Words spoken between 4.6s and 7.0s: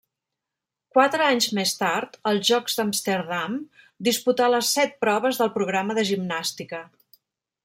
set proves del programa de gimnàstica.